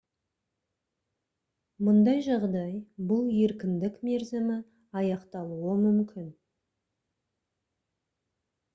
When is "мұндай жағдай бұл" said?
1.87-3.29